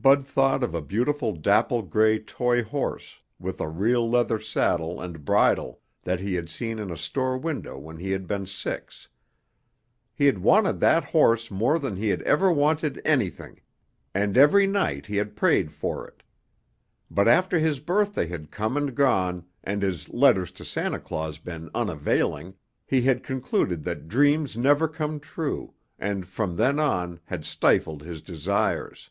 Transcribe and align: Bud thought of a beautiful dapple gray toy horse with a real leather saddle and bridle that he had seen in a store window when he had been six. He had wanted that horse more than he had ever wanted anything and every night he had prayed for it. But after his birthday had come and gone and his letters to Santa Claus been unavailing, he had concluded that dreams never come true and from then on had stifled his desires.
Bud 0.00 0.24
thought 0.24 0.62
of 0.62 0.76
a 0.76 0.80
beautiful 0.80 1.32
dapple 1.34 1.82
gray 1.82 2.20
toy 2.20 2.62
horse 2.62 3.18
with 3.40 3.60
a 3.60 3.68
real 3.68 4.08
leather 4.08 4.38
saddle 4.38 5.00
and 5.00 5.24
bridle 5.24 5.80
that 6.04 6.20
he 6.20 6.34
had 6.34 6.48
seen 6.48 6.78
in 6.78 6.92
a 6.92 6.96
store 6.96 7.36
window 7.36 7.76
when 7.76 7.96
he 7.96 8.12
had 8.12 8.28
been 8.28 8.46
six. 8.46 9.08
He 10.14 10.26
had 10.26 10.38
wanted 10.38 10.78
that 10.78 11.02
horse 11.02 11.50
more 11.50 11.80
than 11.80 11.96
he 11.96 12.10
had 12.10 12.22
ever 12.22 12.52
wanted 12.52 13.02
anything 13.04 13.60
and 14.14 14.38
every 14.38 14.68
night 14.68 15.06
he 15.06 15.16
had 15.16 15.34
prayed 15.34 15.72
for 15.72 16.06
it. 16.06 16.22
But 17.10 17.26
after 17.26 17.58
his 17.58 17.80
birthday 17.80 18.28
had 18.28 18.52
come 18.52 18.76
and 18.76 18.94
gone 18.94 19.46
and 19.64 19.82
his 19.82 20.08
letters 20.10 20.52
to 20.52 20.64
Santa 20.64 21.00
Claus 21.00 21.38
been 21.40 21.70
unavailing, 21.74 22.54
he 22.86 23.02
had 23.02 23.24
concluded 23.24 23.82
that 23.82 24.06
dreams 24.06 24.56
never 24.56 24.86
come 24.86 25.18
true 25.18 25.74
and 25.98 26.24
from 26.24 26.54
then 26.54 26.78
on 26.78 27.18
had 27.24 27.44
stifled 27.44 28.04
his 28.04 28.22
desires. 28.22 29.10